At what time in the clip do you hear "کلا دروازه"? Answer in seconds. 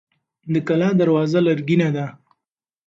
0.67-1.39